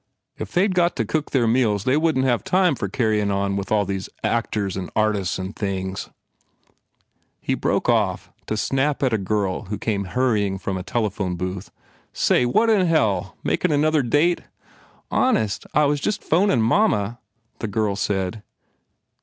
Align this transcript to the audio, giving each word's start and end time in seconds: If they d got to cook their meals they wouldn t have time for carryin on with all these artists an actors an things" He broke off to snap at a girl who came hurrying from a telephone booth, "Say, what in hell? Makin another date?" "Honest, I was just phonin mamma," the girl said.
If 0.39 0.51
they 0.51 0.67
d 0.67 0.73
got 0.73 0.95
to 0.95 1.05
cook 1.05 1.29
their 1.29 1.45
meals 1.45 1.83
they 1.83 1.95
wouldn 1.95 2.23
t 2.23 2.27
have 2.27 2.43
time 2.43 2.73
for 2.73 2.89
carryin 2.89 3.29
on 3.29 3.55
with 3.55 3.71
all 3.71 3.85
these 3.85 4.09
artists 4.23 4.75
an 4.75 4.89
actors 4.95 5.37
an 5.37 5.53
things" 5.53 6.09
He 7.39 7.53
broke 7.53 7.87
off 7.87 8.31
to 8.47 8.57
snap 8.57 9.03
at 9.03 9.13
a 9.13 9.19
girl 9.19 9.65
who 9.65 9.77
came 9.77 10.05
hurrying 10.05 10.57
from 10.57 10.75
a 10.75 10.81
telephone 10.81 11.35
booth, 11.35 11.69
"Say, 12.13 12.47
what 12.47 12.67
in 12.67 12.87
hell? 12.87 13.37
Makin 13.43 13.71
another 13.71 14.01
date?" 14.01 14.41
"Honest, 15.11 15.67
I 15.71 15.85
was 15.85 15.99
just 16.01 16.23
phonin 16.27 16.63
mamma," 16.63 17.19
the 17.59 17.67
girl 17.67 17.95
said. 17.95 18.41